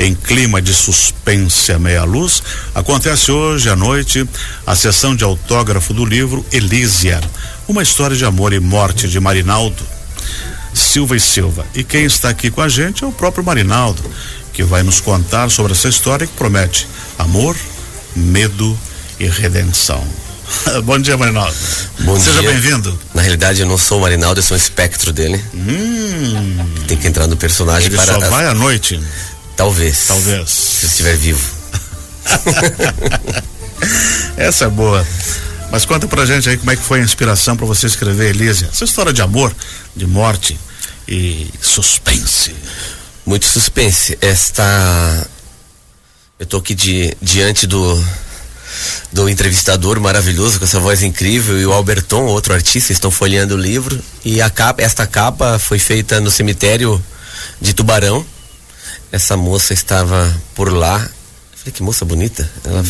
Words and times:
em 0.00 0.14
clima 0.14 0.62
de 0.62 0.72
suspense 0.72 1.70
à 1.70 1.78
meia 1.78 2.04
luz, 2.04 2.42
acontece 2.74 3.30
hoje 3.30 3.68
à 3.68 3.76
noite 3.76 4.26
a 4.66 4.74
sessão 4.74 5.14
de 5.14 5.22
autógrafo 5.22 5.92
do 5.92 6.06
livro 6.06 6.44
Elísia, 6.50 7.20
uma 7.68 7.82
história 7.82 8.16
de 8.16 8.24
amor 8.24 8.54
e 8.54 8.58
morte 8.58 9.06
de 9.06 9.20
Marinaldo 9.20 9.82
Silva 10.72 11.16
e 11.16 11.20
Silva. 11.20 11.66
E 11.74 11.84
quem 11.84 12.04
está 12.04 12.30
aqui 12.30 12.50
com 12.50 12.62
a 12.62 12.68
gente 12.68 13.04
é 13.04 13.06
o 13.06 13.12
próprio 13.12 13.44
Marinaldo, 13.44 14.02
que 14.54 14.62
vai 14.62 14.82
nos 14.82 15.00
contar 15.00 15.50
sobre 15.50 15.72
essa 15.72 15.88
história 15.88 16.26
que 16.26 16.32
promete 16.32 16.88
amor, 17.18 17.54
medo 18.16 18.78
e 19.18 19.26
redenção. 19.26 20.02
Bom 20.82 20.98
dia, 20.98 21.16
Marinaldo. 21.16 21.54
Bom 22.00 22.18
Seja 22.18 22.42
bem-vindo. 22.42 22.98
Na 23.14 23.20
realidade, 23.20 23.60
eu 23.60 23.66
não 23.66 23.76
sou 23.76 23.98
o 23.98 24.00
Marinaldo, 24.00 24.40
eu 24.40 24.44
sou 24.44 24.56
um 24.56 24.60
espectro 24.60 25.12
dele. 25.12 25.44
Hum, 25.54 26.56
Tem 26.88 26.96
que 26.96 27.06
entrar 27.06 27.26
no 27.26 27.36
personagem 27.36 27.88
ele 27.88 27.96
para. 27.96 28.14
só 28.14 28.30
vai 28.30 28.46
à 28.46 28.54
noite, 28.54 28.98
Talvez. 29.60 30.06
talvez. 30.06 30.48
Se 30.48 30.86
eu 30.86 30.88
estiver 30.88 31.16
vivo. 31.18 31.50
Essa 34.38 34.64
é 34.64 34.68
boa. 34.70 35.06
Mas 35.70 35.84
conta 35.84 36.08
pra 36.08 36.24
gente 36.24 36.48
aí 36.48 36.56
como 36.56 36.70
é 36.70 36.76
que 36.76 36.82
foi 36.82 37.00
a 37.00 37.02
inspiração 37.02 37.54
para 37.54 37.66
você 37.66 37.86
escrever 37.86 38.30
Elísia. 38.30 38.70
Essa 38.72 38.84
história 38.84 39.12
de 39.12 39.20
amor, 39.20 39.54
de 39.94 40.06
morte 40.06 40.58
e 41.06 41.46
suspense. 41.60 42.56
Muito 43.26 43.44
suspense. 43.44 44.16
Esta. 44.22 45.28
Eu 46.38 46.46
tô 46.46 46.56
aqui 46.56 46.74
de, 46.74 47.14
diante 47.20 47.66
do. 47.66 48.02
Do 49.12 49.28
entrevistador 49.28 50.00
maravilhoso 50.00 50.58
com 50.58 50.64
essa 50.64 50.80
voz 50.80 51.02
incrível 51.02 51.60
e 51.60 51.66
o 51.66 51.72
Alberton, 51.72 52.24
outro 52.24 52.54
artista, 52.54 52.92
estão 52.92 53.10
folheando 53.10 53.56
o 53.56 53.58
livro. 53.58 54.00
E 54.24 54.40
a 54.40 54.48
capa, 54.48 54.80
esta 54.80 55.06
capa 55.06 55.58
foi 55.58 55.78
feita 55.78 56.18
no 56.18 56.30
cemitério 56.30 57.02
de 57.60 57.74
Tubarão. 57.74 58.24
Essa 59.12 59.36
moça 59.36 59.72
estava 59.72 60.34
por 60.54 60.72
lá. 60.72 60.98
Eu 61.00 61.58
falei, 61.58 61.72
que 61.72 61.82
moça 61.82 62.04
bonita. 62.04 62.48
Ela, 62.64 62.84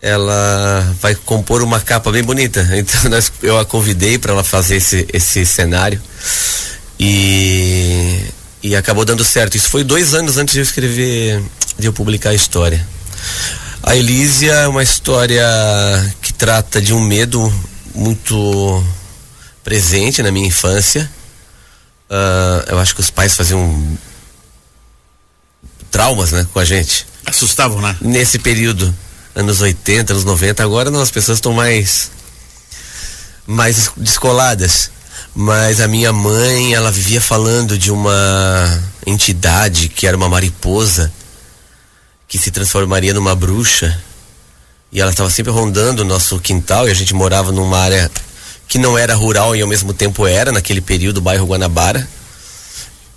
ela 0.00 0.96
vai 1.00 1.14
compor 1.14 1.62
uma 1.62 1.80
capa 1.80 2.10
bem 2.10 2.22
bonita. 2.22 2.66
Então 2.76 3.10
nós, 3.10 3.32
eu 3.42 3.58
a 3.58 3.64
convidei 3.64 4.18
para 4.18 4.32
ela 4.32 4.44
fazer 4.44 4.76
esse, 4.76 5.06
esse 5.12 5.46
cenário. 5.46 6.00
E, 6.98 8.20
e 8.62 8.76
acabou 8.76 9.04
dando 9.04 9.24
certo. 9.24 9.56
Isso 9.56 9.68
foi 9.68 9.82
dois 9.82 10.14
anos 10.14 10.36
antes 10.36 10.52
de 10.52 10.60
eu 10.60 10.64
escrever, 10.64 11.42
de 11.78 11.86
eu 11.86 11.92
publicar 11.92 12.30
a 12.30 12.34
história. 12.34 12.86
A 13.82 13.96
Elísia 13.96 14.52
é 14.52 14.68
uma 14.68 14.82
história 14.82 15.44
que 16.20 16.32
trata 16.32 16.80
de 16.80 16.94
um 16.94 17.00
medo 17.00 17.52
muito 17.94 18.84
presente 19.64 20.22
na 20.22 20.30
minha 20.30 20.46
infância. 20.46 21.10
Ah, 22.08 22.64
eu 22.68 22.78
acho 22.78 22.94
que 22.94 23.00
os 23.00 23.10
pais 23.10 23.34
faziam 23.34 23.98
traumas, 25.92 26.32
né, 26.32 26.46
com 26.52 26.58
a 26.58 26.64
gente 26.64 27.06
Assustavam, 27.24 27.80
né? 27.80 27.96
nesse 28.00 28.38
período, 28.38 28.92
anos 29.34 29.60
80, 29.60 30.12
anos 30.12 30.24
90, 30.24 30.62
agora 30.64 30.90
não, 30.90 31.00
as 31.00 31.10
pessoas 31.10 31.38
estão 31.38 31.52
mais 31.52 32.10
mais 33.46 33.90
descoladas. 33.96 34.90
Mas 35.34 35.80
a 35.80 35.88
minha 35.88 36.12
mãe, 36.12 36.74
ela 36.74 36.90
vivia 36.90 37.20
falando 37.20 37.78
de 37.78 37.90
uma 37.90 38.82
entidade 39.06 39.88
que 39.88 40.06
era 40.06 40.16
uma 40.16 40.28
mariposa 40.28 41.12
que 42.28 42.36
se 42.36 42.50
transformaria 42.50 43.14
numa 43.14 43.34
bruxa. 43.34 43.98
E 44.90 45.00
ela 45.00 45.10
estava 45.10 45.30
sempre 45.30 45.50
rondando 45.52 46.02
o 46.02 46.04
nosso 46.04 46.38
quintal 46.38 46.86
e 46.86 46.90
a 46.90 46.94
gente 46.94 47.14
morava 47.14 47.50
numa 47.50 47.78
área 47.78 48.10
que 48.68 48.78
não 48.78 48.98
era 48.98 49.14
rural 49.14 49.56
e 49.56 49.62
ao 49.62 49.68
mesmo 49.68 49.94
tempo 49.94 50.26
era, 50.26 50.52
naquele 50.52 50.80
período, 50.80 51.18
o 51.18 51.22
bairro 51.22 51.46
Guanabara. 51.46 52.06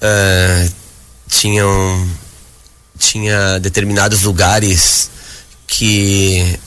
Ah, 0.01 0.67
tinham 1.27 2.07
tinha 2.97 3.59
determinados 3.59 4.21
lugares 4.23 5.09
que 5.67 6.59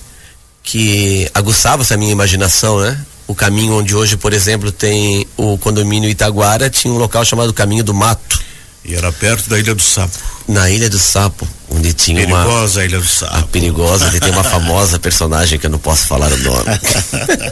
que 0.62 1.30
aguçava 1.32 1.82
essa 1.82 1.96
minha 1.96 2.12
imaginação, 2.12 2.78
né? 2.80 2.98
O 3.26 3.34
caminho 3.34 3.74
onde 3.78 3.94
hoje, 3.94 4.16
por 4.18 4.34
exemplo, 4.34 4.70
tem 4.70 5.26
o 5.36 5.56
condomínio 5.56 6.10
Itaguara, 6.10 6.68
tinha 6.68 6.92
um 6.92 6.98
local 6.98 7.24
chamado 7.24 7.54
Caminho 7.54 7.82
do 7.82 7.94
Mato, 7.94 8.38
E 8.84 8.94
era 8.94 9.10
perto 9.10 9.48
da 9.48 9.58
Ilha 9.58 9.74
do 9.74 9.82
Sapo. 9.82 10.18
na 10.46 10.70
Ilha 10.70 10.90
do 10.90 10.98
Sapo, 10.98 11.48
onde 11.70 11.92
tinha 11.94 12.26
uma 12.26 12.42
Perigosa 12.44 12.84
Ilha 12.84 12.98
do 12.98 13.04
a 13.04 13.08
Sapo. 13.08 13.48
perigosa, 13.48 14.06
onde 14.08 14.20
tem 14.20 14.30
uma 14.30 14.44
famosa 14.44 14.98
personagem 14.98 15.58
que 15.58 15.66
eu 15.66 15.70
não 15.70 15.78
posso 15.78 16.06
falar 16.06 16.30
o 16.32 16.38
nome. 16.38 16.64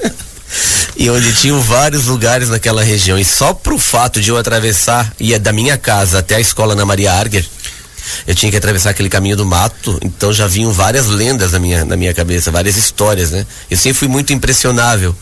e 0.97 1.09
onde 1.11 1.33
tinham 1.35 1.61
vários 1.61 2.07
lugares 2.07 2.49
naquela 2.49 2.83
região. 2.83 3.19
E 3.19 3.25
só 3.25 3.53
pro 3.53 3.79
fato 3.79 4.21
de 4.21 4.31
eu 4.31 4.37
atravessar, 4.39 5.13
ia 5.19 5.39
da 5.39 5.53
minha 5.53 5.77
casa 5.77 6.19
até 6.19 6.37
a 6.37 6.41
escola 6.41 6.75
na 6.75 6.85
Maria 6.85 7.13
Arger, 7.13 7.47
eu 8.27 8.35
tinha 8.35 8.51
que 8.51 8.57
atravessar 8.57 8.91
aquele 8.91 9.09
caminho 9.09 9.37
do 9.37 9.45
mato, 9.45 9.99
então 10.03 10.33
já 10.33 10.47
vinham 10.47 10.73
várias 10.73 11.07
lendas 11.07 11.53
na 11.53 11.59
minha, 11.59 11.85
na 11.85 11.97
minha 11.97 12.15
cabeça, 12.15 12.51
várias 12.51 12.77
histórias, 12.77 13.31
né? 13.31 13.47
Eu 13.71 13.77
sempre 13.77 13.99
fui 13.99 14.09
muito 14.09 14.33
impressionável. 14.33 15.15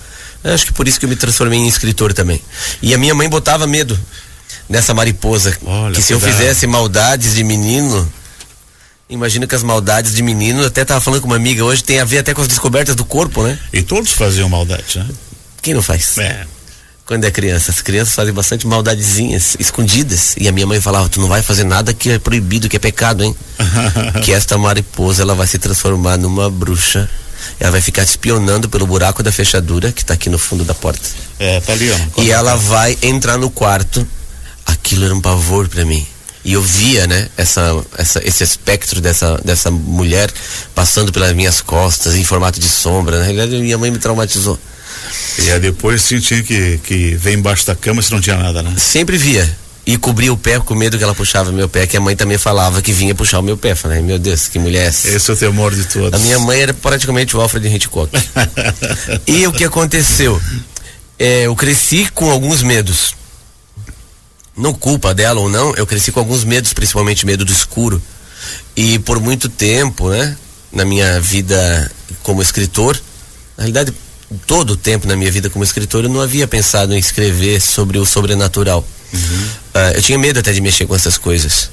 Eu 0.43 0.53
acho 0.53 0.67
que 0.67 0.73
por 0.73 0.87
isso 0.87 0.99
que 0.99 1.07
eu 1.07 1.09
me 1.09 1.17
transformei 1.17 1.59
em 1.59 1.69
escritor 1.69 2.13
também. 2.13 2.41
E 2.83 2.93
a 2.93 2.99
minha 2.99 3.15
mãe 3.15 3.29
botava 3.29 3.67
medo 3.67 3.99
nessa 4.69 4.93
mariposa. 4.93 5.57
Olha, 5.65 5.95
que 5.95 6.03
se 6.03 6.13
eu 6.13 6.21
fizesse 6.21 6.67
maldades 6.67 7.35
de 7.35 7.43
menino, 7.43 8.11
Imagina 9.09 9.47
que 9.47 9.55
as 9.55 9.63
maldades 9.63 10.15
de 10.15 10.23
menino, 10.23 10.65
até 10.65 10.85
tava 10.85 11.01
falando 11.01 11.21
com 11.21 11.27
uma 11.27 11.37
amiga 11.37 11.63
hoje, 11.63 11.85
tem 11.85 12.01
a 12.01 12.05
ver 12.05 12.19
até 12.19 12.33
com 12.33 12.41
as 12.41 12.49
descobertas 12.49 12.97
do 12.97 13.05
corpo, 13.05 13.43
né? 13.43 13.59
E 13.73 13.83
todos 13.83 14.13
faziam 14.13 14.49
maldade, 14.49 14.99
né? 14.99 15.07
Quem 15.61 15.75
não 15.75 15.83
faz? 15.83 16.17
É. 16.19 16.47
Quando 17.07 17.25
é 17.25 17.31
criança, 17.31 17.71
as 17.71 17.83
crianças 17.83 18.15
fazem 18.15 18.33
bastante 18.33 18.67
maldadezinhas, 18.67 19.57
escondidas. 19.61 20.35
E 20.39 20.49
a 20.49 20.53
minha 20.53 20.67
mãe 20.67 20.81
falava, 20.81 21.07
tu 21.07 21.21
não 21.21 21.29
vai 21.29 21.43
fazer 21.43 21.65
nada 21.65 21.93
que 21.93 22.11
é 22.11 22.19
proibido, 22.19 22.67
que 22.67 22.77
é 22.77 22.79
pecado, 22.79 23.23
hein? 23.23 23.37
que 24.25 24.33
esta 24.33 24.57
mariposa, 24.57 25.23
ela 25.23 25.35
vai 25.35 25.47
se 25.47 25.59
transformar 25.59 26.17
numa 26.17 26.49
bruxa. 26.49 27.09
Ela 27.61 27.73
vai 27.73 27.83
ficar 27.83 28.03
espionando 28.05 28.71
pelo 28.71 28.87
buraco 28.87 29.23
da 29.23 29.31
fechadura, 29.31 29.93
que 29.93 30.03
tá 30.03 30.15
aqui 30.15 30.31
no 30.31 30.39
fundo 30.39 30.65
da 30.65 30.73
porta. 30.73 31.07
É, 31.39 31.61
tá 31.61 31.75
ali, 31.75 31.91
ó. 31.91 32.23
E 32.23 32.31
ela 32.31 32.57
vai 32.57 32.97
entrar 33.03 33.37
no 33.37 33.51
quarto. 33.51 34.07
Aquilo 34.65 35.05
era 35.05 35.15
um 35.15 35.21
pavor 35.21 35.69
para 35.69 35.85
mim. 35.85 36.07
E 36.43 36.55
eu 36.55 36.63
via, 36.63 37.07
né, 37.07 37.29
essa, 37.37 37.85
essa, 37.99 38.27
esse 38.27 38.43
espectro 38.43 39.03
dessa, 39.03 39.39
dessa 39.45 39.71
mulher 39.71 40.33
passando 40.75 41.13
pelas 41.13 41.35
minhas 41.35 41.61
costas 41.61 42.15
em 42.15 42.25
formato 42.25 42.59
de 42.59 42.69
sombra. 42.69 43.19
Na 43.19 43.25
realidade, 43.25 43.61
minha 43.61 43.77
mãe 43.77 43.91
me 43.91 43.99
traumatizou. 43.99 44.59
E 45.39 45.51
aí 45.51 45.61
depois 45.61 46.03
sim 46.03 46.19
tinha 46.21 46.43
que, 46.43 46.79
que 46.79 47.15
ver 47.17 47.35
embaixo 47.35 47.67
da 47.67 47.75
cama 47.75 48.01
se 48.03 48.13
não 48.13 48.21
tinha 48.21 48.37
nada, 48.37 48.63
né? 48.63 48.75
Sempre 48.79 49.17
via. 49.17 49.65
E 49.87 49.99
cobria 49.99 50.33
o 50.33 50.37
pé 50.37 50.59
com 50.61 50.75
medo 50.75 50.97
que 50.97 51.05
ela 51.05 51.15
puxava 51.15 51.53
meu 51.53 51.69
pé, 51.69 51.87
que 51.87 51.97
a 51.97 52.01
mãe 52.01 52.17
também 52.17 52.39
falava 52.39 52.81
que 52.81 52.91
vinha 52.91 53.15
puxar 53.15 53.41
o 53.41 53.43
meu 53.43 53.57
pé. 53.57 53.75
Falei, 53.75 54.01
meu 54.01 54.19
Deus, 54.19 54.49
que 54.49 54.59
mulher 54.59 54.85
é 54.85 54.87
essa? 54.87 55.09
Esse 55.09 55.31
é 55.31 55.35
o 55.35 55.37
temor 55.37 55.75
de 55.75 55.85
todos. 55.85 56.19
A 56.19 56.23
minha 56.23 56.39
mãe 56.39 56.61
era 56.61 56.73
praticamente 56.73 57.37
o 57.37 57.41
Alfred 57.41 57.69
Hitchcock. 57.69 58.11
e 59.27 59.47
o 59.47 59.53
que 59.53 59.65
aconteceu? 59.65 60.41
É, 61.19 61.43
eu 61.47 61.55
cresci 61.55 62.09
com 62.15 62.31
alguns 62.31 62.63
medos. 62.63 63.15
Não 64.57 64.73
culpa 64.73 65.13
dela 65.13 65.41
ou 65.41 65.51
não, 65.51 65.75
eu 65.75 65.87
cresci 65.87 66.13
com 66.13 66.21
alguns 66.21 66.45
medos, 66.45 66.73
principalmente 66.73 67.27
medo 67.27 67.45
do 67.45 67.53
escuro. 67.53 68.01
E 68.75 68.99
por 69.01 69.21
muito 69.21 69.49
tempo, 69.49 70.09
né, 70.09 70.37
na 70.73 70.85
minha 70.85 71.21
vida 71.21 71.91
como 72.23 72.41
escritor, 72.41 72.99
na 73.57 73.65
realidade, 73.65 73.93
todo 74.47 74.71
o 74.73 74.77
tempo 74.77 75.07
na 75.07 75.17
minha 75.17 75.31
vida 75.31 75.49
como 75.51 75.65
escritor, 75.65 76.05
eu 76.05 76.11
não 76.11 76.21
havia 76.21 76.47
pensado 76.47 76.95
em 76.95 76.99
escrever 76.99 77.61
sobre 77.61 77.99
o 77.99 78.05
sobrenatural. 78.07 78.87
Ah, 79.73 79.93
eu 79.95 80.03
tinha 80.03 80.19
medo 80.19 80.41
até 80.41 80.53
de 80.53 80.61
mexer 80.61 80.87
com 80.87 80.95
essas 80.95 81.17
coisas. 81.19 81.71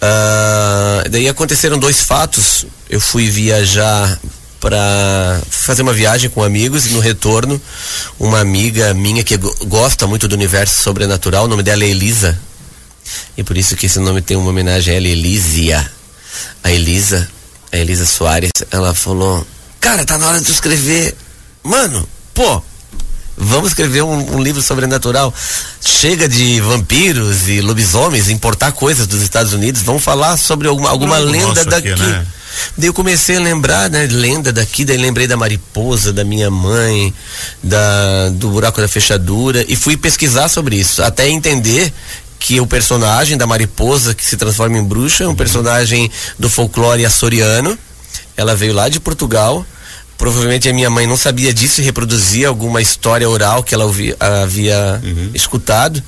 Ah, 0.00 1.04
daí 1.10 1.28
aconteceram 1.28 1.78
dois 1.78 2.00
fatos. 2.00 2.64
Eu 2.88 3.00
fui 3.00 3.28
viajar 3.28 4.18
para 4.60 5.40
fazer 5.50 5.82
uma 5.82 5.92
viagem 5.92 6.28
com 6.28 6.42
amigos 6.44 6.86
e 6.86 6.90
no 6.90 7.00
retorno 7.00 7.60
uma 8.18 8.40
amiga 8.40 8.92
minha 8.92 9.24
que 9.24 9.36
go- 9.38 9.54
gosta 9.66 10.06
muito 10.06 10.28
do 10.28 10.34
universo 10.34 10.82
sobrenatural, 10.82 11.44
o 11.46 11.48
nome 11.48 11.62
dela 11.62 11.82
é 11.82 11.88
Elisa. 11.88 12.38
E 13.36 13.42
por 13.42 13.56
isso 13.56 13.74
que 13.76 13.86
esse 13.86 13.98
nome 13.98 14.20
tem 14.20 14.36
uma 14.36 14.50
homenagem 14.50 14.92
a 14.94 14.96
ela, 14.98 15.08
Elísia. 15.08 15.90
A 16.62 16.70
Elisa, 16.70 17.28
a 17.72 17.76
Elisa 17.78 18.04
Soares, 18.06 18.50
ela 18.70 18.94
falou: 18.94 19.46
"Cara, 19.80 20.04
tá 20.04 20.16
na 20.18 20.28
hora 20.28 20.40
de 20.40 20.50
escrever. 20.50 21.14
Mano, 21.62 22.08
pô, 22.34 22.62
Vamos 23.42 23.70
escrever 23.70 24.02
um, 24.02 24.36
um 24.36 24.42
livro 24.42 24.60
sobrenatural. 24.60 25.32
Chega 25.80 26.28
de 26.28 26.60
vampiros 26.60 27.48
e 27.48 27.62
lobisomens, 27.62 28.28
importar 28.28 28.70
coisas 28.72 29.06
dos 29.06 29.22
Estados 29.22 29.54
Unidos. 29.54 29.80
Vamos 29.80 30.04
falar 30.04 30.36
sobre 30.36 30.68
alguma, 30.68 30.90
alguma 30.90 31.16
lenda 31.16 31.64
daqui. 31.64 31.90
aqui, 31.90 32.02
né? 32.02 32.26
Daí 32.76 32.88
eu 32.88 32.92
comecei 32.92 33.36
a 33.36 33.40
lembrar, 33.40 33.88
né, 33.88 34.06
lenda 34.10 34.52
daqui, 34.52 34.84
daí 34.84 34.98
lembrei 34.98 35.26
da 35.26 35.36
mariposa, 35.36 36.12
da 36.12 36.24
minha 36.24 36.50
mãe, 36.50 37.14
da, 37.62 38.28
do 38.30 38.50
buraco 38.50 38.80
da 38.80 38.88
fechadura, 38.88 39.64
e 39.68 39.76
fui 39.76 39.96
pesquisar 39.96 40.48
sobre 40.48 40.76
isso, 40.76 41.02
até 41.02 41.28
entender 41.28 41.92
que 42.38 42.60
o 42.60 42.66
personagem 42.66 43.38
da 43.38 43.46
mariposa 43.46 44.14
que 44.14 44.24
se 44.24 44.36
transforma 44.36 44.76
em 44.76 44.84
bruxa 44.84 45.24
é 45.24 45.28
um 45.28 45.34
personagem 45.34 46.10
do 46.38 46.50
folclore 46.50 47.06
açoriano. 47.06 47.78
Ela 48.36 48.56
veio 48.56 48.74
lá 48.74 48.88
de 48.88 48.98
Portugal. 48.98 49.64
Provavelmente 50.20 50.68
a 50.68 50.72
minha 50.74 50.90
mãe 50.90 51.06
não 51.06 51.16
sabia 51.16 51.52
disso 51.52 51.80
e 51.80 51.84
reproduzia 51.84 52.48
alguma 52.48 52.82
história 52.82 53.26
oral 53.26 53.62
que 53.64 53.74
ela 53.74 53.90
havia 54.42 55.00
escutado 55.32 56.02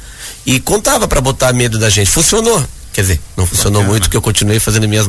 e 0.45 0.61
contava 0.61 1.09
para 1.09 1.19
botar 1.19 1.51
medo 1.55 1.79
da 1.79 1.89
gente. 1.89 2.11
Funcionou. 2.11 2.63
Quer 2.93 3.01
dizer, 3.01 3.21
não 3.35 3.47
funcionou 3.47 3.81
Bacana. 3.81 3.91
muito 3.91 4.03
porque 4.03 4.17
eu 4.19 4.21
continuei 4.21 4.61
fazendo 4.61 4.87
minhas 4.87 5.07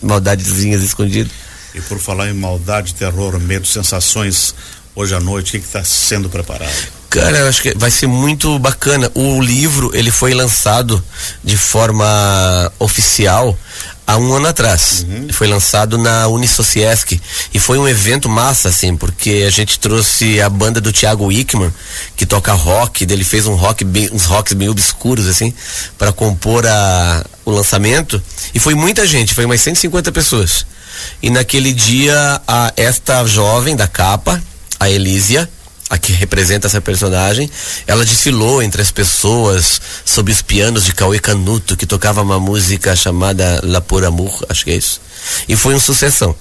maldadezinhas 0.00 0.82
escondidas. 0.82 1.30
E 1.74 1.82
por 1.82 1.98
falar 1.98 2.30
em 2.30 2.32
maldade, 2.32 2.94
terror, 2.94 3.38
medo, 3.38 3.66
sensações, 3.66 4.54
hoje 4.94 5.14
à 5.14 5.20
noite, 5.20 5.58
o 5.58 5.60
que 5.60 5.66
está 5.66 5.84
sendo 5.84 6.30
preparado? 6.30 6.72
Cara, 7.10 7.38
eu 7.38 7.48
acho 7.48 7.62
que 7.62 7.76
vai 7.76 7.90
ser 7.90 8.06
muito 8.06 8.58
bacana. 8.58 9.10
O 9.14 9.40
livro, 9.40 9.90
ele 9.94 10.10
foi 10.10 10.34
lançado 10.34 11.02
de 11.42 11.56
forma 11.56 12.72
oficial 12.78 13.56
há 14.06 14.16
um 14.16 14.32
ano 14.34 14.46
atrás. 14.46 15.04
Uhum. 15.08 15.28
Foi 15.30 15.46
lançado 15.46 15.98
na 15.98 16.28
Unisociesc 16.28 17.20
e 17.52 17.58
foi 17.58 17.78
um 17.78 17.88
evento 17.88 18.28
massa, 18.28 18.68
assim, 18.68 18.96
porque 18.96 19.44
a 19.46 19.50
gente 19.50 19.78
trouxe 19.78 20.40
a 20.40 20.48
banda 20.48 20.80
do 20.80 20.92
Thiago 20.92 21.26
Wickman, 21.26 21.72
que 22.16 22.24
toca 22.24 22.52
rock, 22.52 23.04
ele 23.04 23.24
fez 23.24 23.46
um 23.46 23.54
rock 23.54 23.84
bem, 23.84 24.08
uns 24.12 24.24
rocks 24.24 24.52
bem 24.52 24.68
obscuros, 24.68 25.26
assim, 25.26 25.52
para 25.98 26.12
compor 26.12 26.66
a, 26.66 27.24
o 27.44 27.50
lançamento. 27.50 28.22
E 28.54 28.60
foi 28.60 28.74
muita 28.74 29.06
gente, 29.06 29.34
foi 29.34 29.44
umas 29.44 29.60
150 29.60 30.12
pessoas. 30.12 30.64
E 31.22 31.28
naquele 31.28 31.72
dia, 31.72 32.40
a, 32.46 32.72
esta 32.76 33.26
jovem 33.26 33.74
da 33.74 33.88
capa, 33.88 34.40
a 34.78 34.88
Elísia, 34.88 35.48
a 35.88 35.96
que 35.96 36.12
representa 36.12 36.66
essa 36.66 36.80
personagem, 36.80 37.50
ela 37.86 38.04
desfilou 38.04 38.62
entre 38.62 38.82
as 38.82 38.90
pessoas 38.90 39.80
sob 40.04 40.32
os 40.32 40.42
pianos 40.42 40.84
de 40.84 40.92
Cauê 40.92 41.18
Canuto, 41.18 41.76
que 41.76 41.86
tocava 41.86 42.22
uma 42.22 42.40
música 42.40 42.96
chamada 42.96 43.60
La 43.62 43.80
Por 43.80 44.04
Amour, 44.04 44.44
acho 44.48 44.64
que 44.64 44.72
é 44.72 44.76
isso. 44.76 45.00
E 45.48 45.54
foi 45.54 45.74
uma 45.74 45.80
sucessão. 45.80 46.34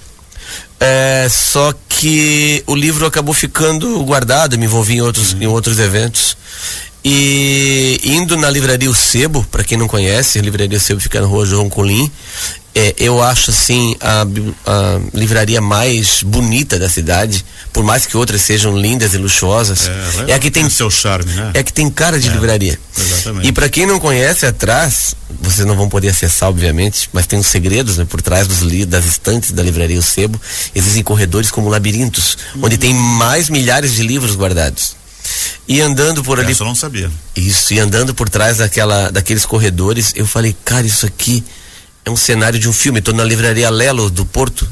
É, 0.80 1.28
só 1.30 1.74
que 1.88 2.64
o 2.68 2.76
livro 2.76 3.06
acabou 3.06 3.34
ficando 3.34 4.04
guardado, 4.04 4.58
me 4.58 4.66
envolvi 4.66 4.96
em 4.96 5.02
outros, 5.02 5.34
uhum. 5.34 5.42
em 5.44 5.48
outros 5.48 5.80
eventos. 5.80 6.36
E 7.08 8.02
indo 8.04 8.36
na 8.36 8.50
livraria 8.50 8.90
O 8.90 8.96
Sebo, 8.96 9.46
para 9.52 9.64
quem 9.64 9.78
não 9.78 9.88
conhece, 9.88 10.40
a 10.40 10.42
livraria 10.42 10.76
O 10.76 10.82
Sebo 10.82 11.00
fica 11.00 11.22
na 11.22 11.28
rua 11.28 11.46
João 11.46 11.70
Colim, 11.70 12.12
é, 12.78 12.94
eu 12.98 13.24
acho 13.24 13.52
assim 13.52 13.96
a, 14.02 14.28
a, 14.66 15.00
livraria 15.14 15.62
mais 15.62 16.22
bonita 16.24 16.78
da 16.78 16.90
cidade, 16.90 17.46
por 17.72 17.86
mais 17.86 18.06
que 18.06 18.18
outras 18.18 18.42
sejam 18.42 18.78
lindas 18.78 19.14
e 19.14 19.18
luxuosas. 19.18 19.88
É, 20.28 20.32
é 20.32 20.34
a 20.34 20.40
que 20.40 20.52
tem, 20.52 20.70
seu 20.70 20.92
charme, 20.92 21.32
né? 21.32 21.52
É 21.54 21.60
a 21.60 21.64
que 21.64 21.72
tem 21.72 21.90
cara 21.90 22.20
de 22.20 22.28
é, 22.28 22.32
livraria. 22.34 22.78
Exatamente. 22.98 23.48
E 23.48 23.52
para 23.54 23.70
quem 23.70 23.86
não 23.86 23.98
conhece 23.98 24.46
atrás, 24.46 25.16
vocês 25.40 25.66
não 25.66 25.78
vão 25.78 25.88
poder 25.88 26.10
acessar, 26.10 26.50
obviamente, 26.50 27.10
mas 27.14 27.26
tem 27.26 27.40
uns 27.40 27.48
segredos 27.48 27.98
né, 27.98 28.04
por 28.04 28.22
trás 28.22 28.46
dos 28.46 28.60
das 28.88 29.06
estantes 29.06 29.54
da 29.54 29.64
livraria 29.64 29.98
O 29.98 30.04
Sebo. 30.04 30.42
Existem 30.74 31.02
corredores 31.02 31.52
como 31.52 31.70
labirintos, 31.70 32.38
uhum. 32.56 32.66
onde 32.66 32.78
tem 32.78 32.94
mais 32.94 33.50
milhares 33.50 33.94
de 33.94 34.04
livros 34.04 34.36
guardados. 34.36 34.98
E 35.68 35.82
andando 35.82 36.24
por 36.24 36.40
ali. 36.40 36.52
Isso 36.52 36.64
eu 36.64 36.68
não 36.68 36.76
sabia. 36.76 37.12
Isso, 37.36 37.74
e 37.74 37.80
andando 37.80 38.14
por 38.14 38.30
trás 38.30 38.58
daquela, 38.58 39.10
daqueles 39.10 39.46
corredores, 39.46 40.14
eu 40.16 40.28
falei, 40.28 40.56
cara, 40.64 40.86
isso 40.86 41.06
aqui 41.06 41.44
é 42.04 42.12
um 42.12 42.16
cenário 42.16 42.60
de 42.60 42.70
um 42.70 42.74
filme. 42.74 43.00
Estou 43.00 43.14
na 43.14 43.24
livraria 43.24 43.70
Lelo 43.70 44.10
do 44.10 44.26
Porto, 44.26 44.68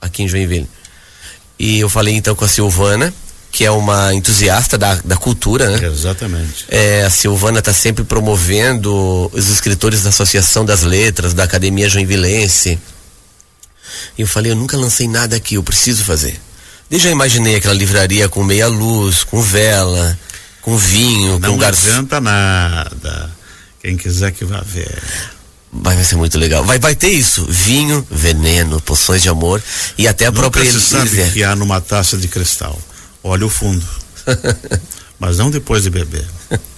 aqui 0.00 0.22
em 0.22 0.28
Joinville. 0.28 0.68
E 1.58 1.80
eu 1.80 1.88
falei 1.88 2.14
então 2.14 2.36
com 2.36 2.44
a 2.44 2.48
Silvana, 2.48 3.12
que 3.50 3.64
é 3.64 3.70
uma 3.70 4.14
entusiasta 4.14 4.78
da, 4.78 4.94
da 5.04 5.16
cultura, 5.16 5.68
né? 5.68 5.86
Exatamente. 5.88 6.66
É, 6.68 7.02
a 7.02 7.10
Silvana 7.10 7.58
está 7.58 7.72
sempre 7.72 8.04
promovendo 8.04 9.28
os 9.32 9.48
escritores 9.48 10.04
da 10.04 10.10
Associação 10.10 10.64
das 10.64 10.82
Letras, 10.82 11.34
da 11.34 11.42
Academia 11.42 11.88
Joinvilense. 11.88 12.78
E 14.16 14.22
eu 14.22 14.28
falei, 14.28 14.52
eu 14.52 14.56
nunca 14.56 14.76
lancei 14.76 15.08
nada 15.08 15.34
aqui, 15.34 15.56
eu 15.56 15.62
preciso 15.62 16.04
fazer. 16.04 16.38
Desde 16.90 17.08
já 17.08 17.12
imaginei 17.12 17.56
aquela 17.56 17.74
livraria 17.74 18.28
com 18.28 18.42
meia 18.42 18.66
luz, 18.66 19.22
com 19.22 19.42
vela, 19.42 20.18
com 20.62 20.76
vinho, 20.76 21.38
Não 21.38 21.52
com 21.52 21.58
garçom. 21.58 21.86
Não 21.86 21.92
adianta 21.92 22.20
nada. 22.20 23.30
Quem 23.82 23.96
quiser 23.96 24.32
que 24.32 24.44
vá 24.44 24.60
ver. 24.60 25.02
Vai, 25.70 26.02
ser 26.02 26.16
muito 26.16 26.38
legal. 26.38 26.64
Vai, 26.64 26.78
vai 26.78 26.94
ter 26.94 27.10
isso: 27.10 27.44
vinho, 27.46 28.06
veneno, 28.10 28.80
poções 28.80 29.22
de 29.22 29.28
amor 29.28 29.62
e 29.98 30.08
até 30.08 30.26
a 30.26 30.30
Nunca 30.30 30.40
própria 30.40 30.70
se 30.70 30.80
sabe 30.80 31.30
que 31.30 31.44
há 31.44 31.54
numa 31.54 31.80
taça 31.80 32.16
de 32.16 32.26
cristal. 32.26 32.78
Olha 33.22 33.44
o 33.44 33.50
fundo. 33.50 33.84
Mas 35.20 35.36
não 35.36 35.50
depois 35.50 35.82
de 35.82 35.90
beber. 35.90 36.26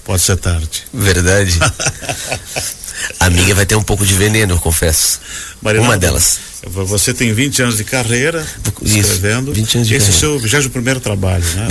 Pode 0.04 0.22
ser 0.22 0.36
tarde. 0.36 0.84
Verdade. 0.92 1.58
a 3.18 3.30
minha 3.30 3.54
vai 3.54 3.66
ter 3.66 3.76
um 3.76 3.82
pouco 3.82 4.04
de 4.04 4.14
veneno, 4.14 4.54
eu 4.54 4.58
confesso. 4.58 5.20
Uma 5.62 5.96
delas. 5.96 6.38
Você 6.66 7.14
tem 7.14 7.32
20 7.32 7.62
anos 7.62 7.76
de 7.76 7.84
carreira 7.84 8.46
escrevendo. 8.82 9.52
Isso, 9.52 9.60
20 9.60 9.74
anos 9.76 9.88
de 9.88 9.94
Esse 9.94 10.06
carreira. 10.06 10.06
é 10.06 10.10
o 10.10 10.20
seu 10.20 10.38
vigésimo 10.38 10.72
primeiro 10.72 11.00
trabalho, 11.00 11.44
né? 11.54 11.66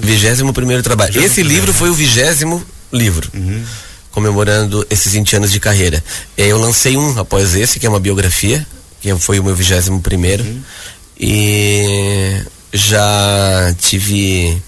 Vigésimo, 0.00 0.52
primeiro 0.52 0.82
trabalho. 0.82 1.22
Esse 1.22 1.42
livro 1.42 1.72
foi 1.72 1.90
o 1.90 1.94
vigésimo 1.94 2.64
livro. 2.92 3.30
Uhum 3.34 3.62
comemorando 4.12 4.86
esses 4.90 5.12
20 5.12 5.36
anos 5.36 5.50
de 5.50 5.58
carreira. 5.58 6.04
Eu 6.36 6.58
lancei 6.58 6.96
um 6.96 7.18
após 7.18 7.56
esse, 7.56 7.80
que 7.80 7.86
é 7.86 7.88
uma 7.88 7.98
biografia, 7.98 8.64
que 9.00 9.12
foi 9.16 9.40
o 9.40 9.44
meu 9.44 9.56
vigésimo 9.56 10.00
primeiro. 10.00 10.44
Uhum. 10.44 10.62
E 11.18 12.42
já 12.72 13.74
tive 13.80 14.62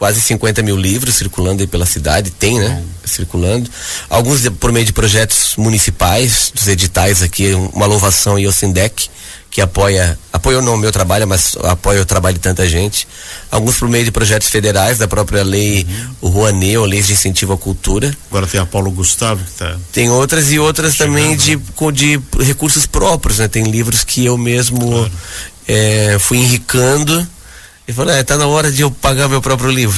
quase 0.00 0.18
50 0.22 0.62
mil 0.62 0.78
livros 0.78 1.14
circulando 1.14 1.60
aí 1.60 1.66
pela 1.66 1.84
cidade, 1.84 2.30
tem, 2.30 2.58
né? 2.58 2.68
Uhum. 2.68 2.84
Circulando. 3.04 3.70
Alguns 4.08 4.48
por 4.48 4.72
meio 4.72 4.86
de 4.86 4.94
projetos 4.94 5.56
municipais, 5.58 6.50
dos 6.54 6.68
editais 6.68 7.22
aqui, 7.22 7.52
uma 7.74 7.84
louvação 7.84 8.38
e 8.38 8.46
o 8.46 8.52
Sindec 8.52 9.10
que 9.50 9.60
apoia, 9.60 10.16
apoiou 10.32 10.62
não 10.62 10.74
o 10.74 10.78
meu 10.78 10.92
trabalho, 10.92 11.26
mas 11.26 11.56
apoia 11.64 12.00
o 12.00 12.04
trabalho 12.06 12.34
de 12.34 12.40
tanta 12.40 12.66
gente. 12.68 13.06
Alguns 13.50 13.76
por 13.78 13.88
meio 13.88 14.04
de 14.04 14.12
projetos 14.12 14.48
federais, 14.48 14.96
da 14.96 15.08
própria 15.08 15.42
lei, 15.42 15.84
uhum. 15.84 16.14
o 16.22 16.28
Rouanet, 16.28 16.78
ou 16.78 16.86
leis 16.86 17.08
de 17.08 17.14
incentivo 17.14 17.52
à 17.52 17.58
cultura. 17.58 18.16
Agora 18.30 18.46
tem 18.46 18.60
a 18.60 18.64
Paulo 18.64 18.90
Gustavo 18.92 19.44
que 19.44 19.50
tá 19.50 19.76
Tem 19.92 20.08
outras 20.08 20.52
e 20.52 20.58
outras 20.58 20.94
chegando, 20.94 21.16
também 21.16 21.36
de, 21.36 21.56
né? 21.56 21.62
de 21.92 22.20
recursos 22.44 22.86
próprios, 22.86 23.40
né? 23.40 23.48
Tem 23.48 23.64
livros 23.64 24.04
que 24.04 24.24
eu 24.24 24.38
mesmo 24.38 24.88
claro. 24.88 25.12
é, 25.66 26.16
fui 26.20 26.38
enricando 26.38 27.28
e 27.90 27.92
falei, 27.92 28.18
é, 28.18 28.22
tá 28.22 28.36
na 28.36 28.46
hora 28.46 28.70
de 28.70 28.82
eu 28.82 28.90
pagar 28.90 29.28
meu 29.28 29.42
próprio 29.42 29.70
livro. 29.70 29.96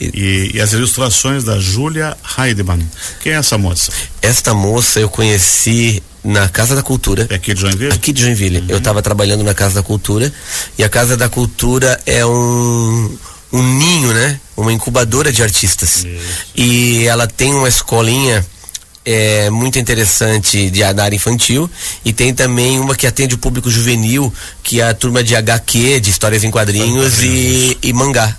e, 0.00 0.52
e, 0.54 0.60
as 0.60 0.72
ilustrações 0.72 1.44
da 1.44 1.58
Júlia 1.58 2.16
Heidemann. 2.38 2.80
Quem 3.20 3.32
é 3.32 3.36
essa 3.36 3.58
moça? 3.58 3.92
Esta 4.22 4.54
moça 4.54 5.00
eu 5.00 5.08
conheci 5.08 6.02
na 6.24 6.48
Casa 6.48 6.74
da 6.74 6.82
Cultura. 6.82 7.26
É 7.30 7.34
aqui 7.34 7.52
de 7.52 7.60
Joinville? 7.60 7.92
Aqui 7.92 8.12
de 8.12 8.22
Joinville. 8.22 8.60
Uhum. 8.60 8.66
Eu 8.68 8.78
estava 8.78 9.02
trabalhando 9.02 9.44
na 9.44 9.52
Casa 9.52 9.74
da 9.76 9.82
Cultura 9.82 10.32
e 10.78 10.82
a 10.82 10.88
Casa 10.88 11.16
da 11.16 11.28
Cultura 11.28 12.00
é 12.06 12.24
um 12.24 13.18
um 13.52 13.62
ninho, 13.62 14.12
né? 14.12 14.40
Uma 14.56 14.72
incubadora 14.72 15.32
de 15.32 15.40
artistas. 15.42 16.04
Isso. 16.04 16.46
E 16.56 17.06
ela 17.06 17.26
tem 17.26 17.54
uma 17.54 17.68
escolinha 17.68 18.44
é, 19.04 19.50
muito 19.50 19.78
interessante 19.78 20.70
de 20.70 20.82
área 20.82 21.14
infantil 21.14 21.70
e 22.04 22.12
tem 22.12 22.32
também 22.32 22.80
uma 22.80 22.94
que 22.94 23.06
atende 23.06 23.34
o 23.34 23.38
público 23.38 23.70
juvenil, 23.70 24.32
que 24.62 24.80
é 24.80 24.88
a 24.88 24.94
turma 24.94 25.22
de 25.22 25.36
HQ, 25.36 26.00
de 26.00 26.10
histórias 26.10 26.42
em 26.42 26.50
quadrinhos 26.50 27.22
e, 27.22 27.76
e 27.82 27.92
mangá. 27.92 28.36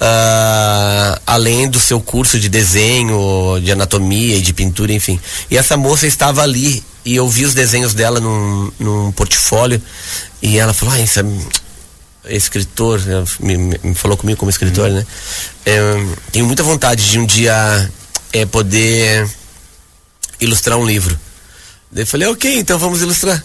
Uh, 0.00 1.20
além 1.24 1.68
do 1.68 1.78
seu 1.78 2.00
curso 2.00 2.36
de 2.40 2.48
desenho, 2.48 3.60
de 3.62 3.70
anatomia 3.70 4.36
e 4.36 4.40
de 4.40 4.52
pintura, 4.52 4.92
enfim. 4.92 5.20
E 5.48 5.56
essa 5.56 5.76
moça 5.76 6.08
estava 6.08 6.42
ali 6.42 6.82
e 7.04 7.14
eu 7.14 7.28
vi 7.28 7.44
os 7.44 7.54
desenhos 7.54 7.94
dela 7.94 8.18
num, 8.18 8.72
num 8.80 9.12
portfólio 9.12 9.80
e 10.42 10.58
ela 10.58 10.72
falou, 10.72 10.94
ah, 10.94 11.00
esse 11.00 11.20
é 11.20 11.24
escritor, 12.34 13.00
né, 13.00 13.24
me, 13.38 13.56
me, 13.56 13.94
falou 13.94 14.16
comigo 14.16 14.38
como 14.38 14.50
escritor, 14.50 14.88
uhum. 14.88 14.96
né? 14.96 15.06
É, 15.66 15.80
tenho 16.32 16.46
muita 16.46 16.64
vontade 16.64 17.08
de 17.08 17.18
um 17.20 17.26
dia 17.26 17.88
é, 18.32 18.44
poder 18.44 19.28
ilustrar 20.44 20.78
um 20.78 20.86
livro. 20.86 21.18
Daí 21.90 22.02
eu 22.02 22.06
falei, 22.06 22.28
ok, 22.28 22.58
então 22.58 22.78
vamos 22.78 23.00
ilustrar. 23.02 23.42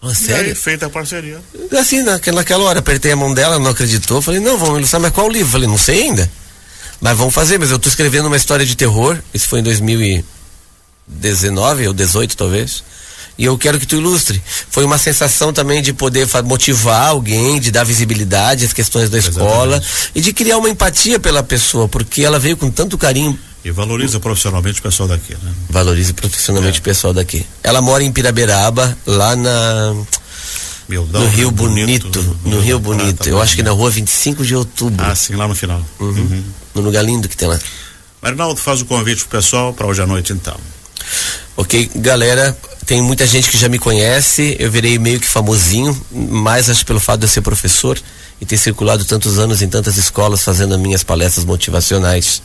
Oh, 0.00 0.14
sério? 0.14 0.50
Aí, 0.50 0.54
feita 0.54 0.86
a 0.86 0.90
parceria. 0.90 1.40
Assim, 1.78 2.02
naquela, 2.02 2.36
naquela 2.36 2.64
hora, 2.64 2.78
apertei 2.78 3.12
a 3.12 3.16
mão 3.16 3.34
dela, 3.34 3.58
não 3.58 3.70
acreditou. 3.70 4.22
Falei, 4.22 4.40
não, 4.40 4.58
vamos 4.58 4.78
ilustrar, 4.78 5.00
mas 5.00 5.12
qual 5.12 5.28
livro? 5.28 5.52
Falei, 5.52 5.66
não 5.66 5.78
sei 5.78 6.02
ainda. 6.02 6.30
Mas 7.00 7.16
vamos 7.16 7.34
fazer, 7.34 7.58
mas 7.58 7.70
eu 7.70 7.76
estou 7.76 7.90
escrevendo 7.90 8.26
uma 8.26 8.36
história 8.36 8.64
de 8.64 8.76
terror. 8.76 9.18
Isso 9.32 9.48
foi 9.48 9.60
em 9.60 9.62
2019 9.62 11.88
ou 11.88 11.94
18 11.94 12.36
talvez. 12.36 12.84
E 13.38 13.44
eu 13.44 13.58
quero 13.58 13.78
que 13.78 13.86
tu 13.86 13.96
ilustre. 13.96 14.42
Foi 14.70 14.82
uma 14.84 14.96
sensação 14.96 15.52
também 15.52 15.82
de 15.82 15.92
poder 15.92 16.26
motivar 16.44 17.08
alguém, 17.08 17.60
de 17.60 17.70
dar 17.70 17.84
visibilidade 17.84 18.64
às 18.64 18.72
questões 18.72 19.10
da 19.10 19.18
escola 19.18 19.76
Exatamente. 19.76 20.10
e 20.14 20.22
de 20.22 20.32
criar 20.32 20.56
uma 20.56 20.70
empatia 20.70 21.20
pela 21.20 21.42
pessoa, 21.42 21.86
porque 21.86 22.22
ela 22.22 22.38
veio 22.38 22.56
com 22.56 22.70
tanto 22.70 22.96
carinho 22.96 23.38
e 23.66 23.70
valoriza 23.72 24.20
profissionalmente 24.20 24.78
o 24.78 24.82
pessoal 24.84 25.08
daqui, 25.08 25.34
né? 25.34 25.52
Valoriza 25.68 26.14
profissionalmente 26.14 26.78
é. 26.78 26.80
o 26.80 26.82
pessoal 26.84 27.12
daqui. 27.12 27.44
Ela 27.64 27.82
mora 27.82 28.04
em 28.04 28.12
Piraberaba, 28.12 28.96
lá 29.04 29.34
na. 29.34 29.92
Mildão, 30.88 31.20
no 31.20 31.28
Rio 31.28 31.50
Bonito, 31.50 32.08
Bonito 32.08 32.38
no, 32.44 32.60
Rio 32.60 32.78
Bonito. 32.78 33.16
Prata, 33.16 33.28
Eu 33.28 33.42
acho 33.42 33.56
que 33.56 33.64
na 33.64 33.72
rua 33.72 33.90
25 33.90 34.44
de 34.44 34.54
outubro. 34.54 35.04
Ah, 35.04 35.16
sim, 35.16 35.34
lá 35.34 35.48
no 35.48 35.56
final. 35.56 35.84
Uhum. 35.98 36.10
Uhum. 36.10 36.44
No 36.76 36.80
lugar 36.80 37.04
lindo 37.04 37.28
que 37.28 37.36
tem 37.36 37.48
lá. 37.48 37.58
Marinaldo, 38.22 38.60
faz 38.60 38.82
o 38.82 38.84
convite 38.84 39.22
pro 39.22 39.36
pessoal 39.36 39.74
para 39.74 39.84
hoje 39.84 40.00
à 40.00 40.06
noite 40.06 40.32
então. 40.32 40.56
Ok, 41.56 41.90
galera, 41.96 42.56
tem 42.86 43.02
muita 43.02 43.26
gente 43.26 43.50
que 43.50 43.58
já 43.58 43.68
me 43.68 43.80
conhece, 43.80 44.54
eu 44.60 44.70
virei 44.70 44.96
meio 44.96 45.18
que 45.18 45.26
famosinho, 45.26 46.00
mais 46.12 46.70
acho 46.70 46.86
pelo 46.86 47.00
fato 47.00 47.18
de 47.18 47.26
eu 47.26 47.30
ser 47.30 47.40
professor 47.40 48.00
e 48.40 48.46
ter 48.46 48.58
circulado 48.58 49.04
tantos 49.04 49.40
anos 49.40 49.60
em 49.60 49.68
tantas 49.68 49.96
escolas 49.96 50.44
fazendo 50.44 50.78
minhas 50.78 51.02
palestras 51.02 51.44
motivacionais. 51.44 52.40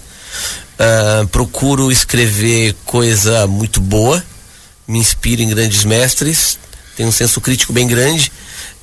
Uh, 0.80 1.28
procuro 1.28 1.92
escrever 1.92 2.76
coisa 2.86 3.46
muito 3.46 3.80
boa, 3.80 4.24
me 4.88 4.98
inspiro 4.98 5.42
em 5.42 5.50
grandes 5.50 5.84
mestres, 5.84 6.58
tenho 6.98 7.10
um 7.10 7.12
senso 7.12 7.40
crítico 7.40 7.72
bem 7.72 7.88
grande, 7.88 8.32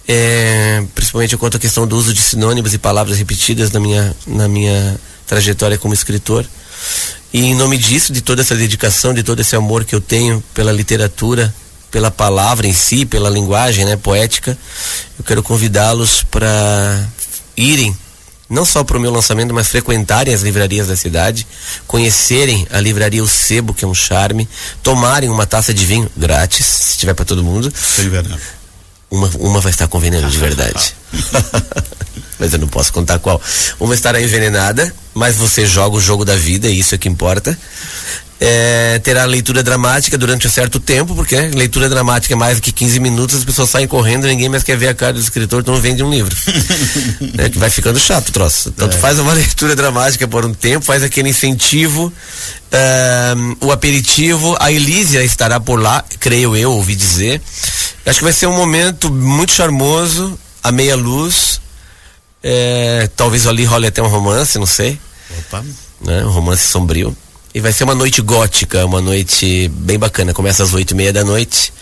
é, 0.06 0.82
principalmente 0.94 1.36
quanto 1.36 1.58
à 1.58 1.60
questão 1.60 1.86
do 1.86 1.96
uso 1.96 2.14
de 2.14 2.22
sinônimos 2.22 2.72
e 2.72 2.78
palavras 2.78 3.18
repetidas 3.18 3.70
na 3.70 3.78
minha, 3.78 4.16
na 4.26 4.48
minha 4.48 4.98
trajetória 5.26 5.76
como 5.76 5.92
escritor. 5.92 6.46
E 7.32 7.44
em 7.44 7.54
nome 7.54 7.76
disso, 7.76 8.12
de 8.12 8.22
toda 8.22 8.40
essa 8.40 8.56
dedicação, 8.56 9.12
de 9.12 9.22
todo 9.22 9.40
esse 9.40 9.54
amor 9.54 9.84
que 9.84 9.94
eu 9.94 10.00
tenho 10.00 10.42
pela 10.54 10.72
literatura, 10.72 11.54
pela 11.90 12.10
palavra 12.10 12.66
em 12.66 12.72
si, 12.72 13.04
pela 13.04 13.28
linguagem 13.28 13.84
né, 13.84 13.96
poética, 13.96 14.56
eu 15.18 15.24
quero 15.24 15.42
convidá-los 15.42 16.22
para 16.22 17.06
irem 17.56 17.94
não 18.48 18.64
só 18.64 18.82
para 18.82 18.96
o 18.96 19.00
meu 19.00 19.10
lançamento, 19.10 19.52
mas 19.52 19.68
frequentarem 19.68 20.32
as 20.32 20.42
livrarias 20.42 20.88
da 20.88 20.96
cidade, 20.96 21.46
conhecerem 21.86 22.66
a 22.70 22.80
livraria 22.80 23.22
O 23.22 23.28
Sebo, 23.28 23.74
que 23.74 23.84
é 23.84 23.88
um 23.88 23.94
charme, 23.94 24.48
tomarem 24.82 25.28
uma 25.28 25.46
taça 25.46 25.74
de 25.74 25.84
vinho 25.84 26.10
grátis, 26.16 26.64
se 26.64 26.98
tiver 26.98 27.14
para 27.14 27.24
todo 27.24 27.44
mundo. 27.44 27.72
Sem 27.74 28.08
veneno. 28.08 28.38
Uma, 29.10 29.30
uma 29.38 29.60
vai 29.60 29.70
estar 29.70 29.88
com 29.88 29.98
veneno 29.98 30.28
de 30.30 30.38
verdade. 30.38 30.94
mas 32.38 32.52
eu 32.52 32.58
não 32.58 32.68
posso 32.68 32.92
contar 32.92 33.18
qual. 33.18 33.40
Uma 33.80 33.94
estará 33.94 34.20
envenenada, 34.20 34.94
mas 35.14 35.36
você 35.36 35.66
joga 35.66 35.96
o 35.96 36.00
jogo 36.00 36.24
da 36.24 36.36
vida, 36.36 36.68
e 36.68 36.78
isso 36.78 36.94
é 36.94 36.98
que 36.98 37.08
importa 37.08 37.56
é, 38.40 39.00
terá 39.00 39.24
leitura 39.24 39.62
dramática 39.62 40.16
durante 40.16 40.46
um 40.46 40.50
certo 40.50 40.78
tempo, 40.78 41.14
porque 41.14 41.36
leitura 41.36 41.88
dramática 41.88 42.34
é 42.34 42.36
mais 42.36 42.58
do 42.58 42.62
que 42.62 42.70
15 42.70 43.00
minutos, 43.00 43.36
as 43.36 43.44
pessoas 43.44 43.68
saem 43.68 43.86
correndo, 43.88 44.26
ninguém 44.26 44.48
mais 44.48 44.62
quer 44.62 44.76
ver 44.76 44.88
a 44.88 44.94
cara 44.94 45.14
do 45.14 45.20
escritor, 45.20 45.60
então 45.60 45.74
vende 45.80 46.02
um 46.02 46.10
livro. 46.10 46.34
é, 47.36 47.48
que 47.48 47.58
vai 47.58 47.68
ficando 47.68 47.98
chato 47.98 48.28
o 48.28 48.32
troço. 48.32 48.70
Tanto 48.72 48.96
é. 48.96 49.00
faz 49.00 49.18
uma 49.18 49.32
leitura 49.34 49.74
dramática 49.74 50.28
por 50.28 50.44
um 50.44 50.54
tempo, 50.54 50.84
faz 50.84 51.02
aquele 51.02 51.30
incentivo, 51.30 52.12
é, 52.70 53.34
o 53.60 53.72
aperitivo, 53.72 54.56
a 54.60 54.70
Elísia 54.70 55.24
estará 55.24 55.58
por 55.58 55.80
lá, 55.80 56.04
creio 56.20 56.56
eu, 56.56 56.72
ouvi 56.72 56.94
dizer. 56.94 57.40
Acho 58.06 58.18
que 58.20 58.24
vai 58.24 58.32
ser 58.32 58.46
um 58.46 58.56
momento 58.56 59.12
muito 59.12 59.52
charmoso, 59.52 60.38
a 60.62 60.70
meia 60.70 60.96
luz. 60.96 61.60
É, 62.40 63.10
talvez 63.16 63.48
ali 63.48 63.64
role 63.64 63.88
até 63.88 64.00
um 64.00 64.06
romance, 64.06 64.58
não 64.58 64.66
sei. 64.66 64.98
Opa. 65.40 65.64
Né, 66.00 66.24
um 66.24 66.30
romance 66.30 66.68
sombrio. 66.68 67.16
E 67.58 67.60
vai 67.60 67.72
ser 67.72 67.82
uma 67.82 67.94
noite 67.96 68.22
gótica, 68.22 68.86
uma 68.86 69.00
noite 69.00 69.66
bem 69.78 69.98
bacana. 69.98 70.32
Começa 70.32 70.62
às 70.62 70.72
oito 70.74 70.92
e 70.92 70.94
meia 70.94 71.12
da 71.12 71.24
noite 71.24 71.72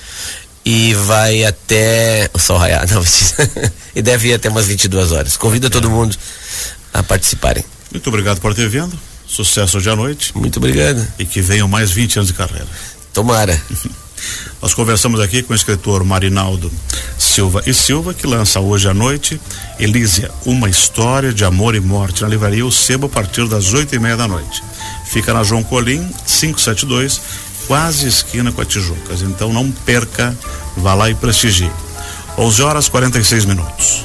e 0.65 0.95
vai 0.95 1.45
até 1.45 2.31
o 2.33 2.39
sol 2.39 2.57
raiar. 2.57 2.89
Não, 2.91 3.03
e 3.95 4.01
deve 4.01 4.29
ir 4.29 4.33
até 4.33 4.49
umas 4.49 4.67
22 4.67 5.13
horas. 5.13 5.37
Convido 5.37 5.69
todo 5.69 5.91
mundo 5.91 6.17
a 6.95 7.03
participarem. 7.03 7.63
Muito 7.93 8.09
obrigado 8.09 8.41
por 8.41 8.55
ter 8.55 8.71
vindo. 8.71 8.99
Sucesso 9.27 9.77
hoje 9.77 9.91
à 9.91 9.95
noite. 9.95 10.35
Muito 10.35 10.57
obrigado. 10.57 11.07
E 11.19 11.27
que 11.27 11.43
venham 11.43 11.69
mais 11.69 11.91
20 11.91 12.21
anos 12.21 12.29
de 12.29 12.33
carreira. 12.33 12.67
Tomara. 13.13 13.61
Nós 14.63 14.73
conversamos 14.73 15.21
aqui 15.21 15.43
com 15.43 15.53
o 15.53 15.57
escritor 15.57 16.03
Marinaldo 16.05 16.73
Silva 17.19 17.63
e 17.67 17.75
Silva, 17.75 18.15
que 18.15 18.27
lança 18.27 18.61
hoje 18.61 18.89
à 18.89 18.95
noite 18.95 19.39
Elísia, 19.79 20.31
uma 20.47 20.71
história 20.71 21.35
de 21.35 21.45
amor 21.45 21.75
e 21.75 21.81
morte 21.81 22.23
na 22.23 22.29
livraria 22.29 22.65
O 22.65 22.73
Sebo 22.73 23.09
a 23.09 23.11
partir 23.11 23.47
das 23.47 23.75
oito 23.75 23.95
e 23.95 23.99
meia 23.99 24.17
da 24.17 24.27
noite. 24.27 24.63
Fica 25.17 25.33
na 25.33 25.43
João 25.43 25.63
Colim, 25.63 26.07
572, 26.27 27.23
quase 27.67 28.07
esquina 28.07 28.53
com 28.53 28.61
a 28.61 28.67
Tijucas. 28.67 29.23
Então 29.23 29.51
não 29.51 29.71
perca, 29.71 30.37
vá 30.77 30.93
lá 30.93 31.09
e 31.09 31.15
prestigie. 31.15 31.71
11 32.37 32.63
horas 32.63 32.89
46 32.91 33.47
minutos. 33.47 34.05